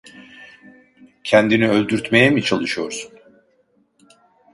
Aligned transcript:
Kendini 1.23 1.69
öldürtmeye 1.69 2.29
mi 2.29 2.43
çalışıyorsun? 2.43 3.13